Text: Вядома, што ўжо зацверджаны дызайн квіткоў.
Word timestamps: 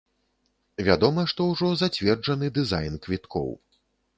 Вядома, 0.87 1.25
што 1.33 1.47
ўжо 1.51 1.69
зацверджаны 1.83 2.51
дызайн 2.59 2.99
квіткоў. 3.05 3.49